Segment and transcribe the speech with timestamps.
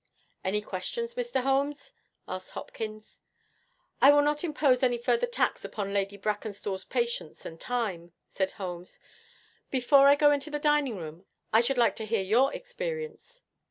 [0.43, 1.41] 'Any questions, Mr.
[1.43, 1.93] Holmes?'
[2.27, 3.19] asked Hopkins.
[4.01, 8.97] 'I will not impose any further tax upon Lady Brackenstall's patience and time,' said Holmes.
[9.69, 13.43] 'Before I go into the dining room, I should like to hear your experience.'